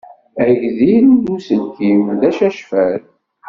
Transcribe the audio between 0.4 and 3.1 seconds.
Agdil n uselkim-iw d acacfal.